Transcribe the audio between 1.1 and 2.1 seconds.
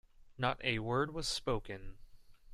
was spoken.